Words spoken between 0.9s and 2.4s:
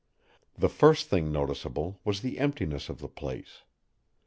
thing noticeable was the